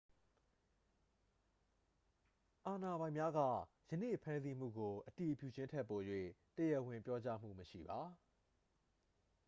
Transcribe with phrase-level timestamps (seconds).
[2.65, 3.39] အာဏာပိုင်များက
[3.89, 5.99] ယနေ့ဖမ်းဆီးမှုကို အတည်ပြုခြင်းထက် ပို၍
[6.57, 7.99] တရားဝင်ပြောကြားမှုမရှိပါ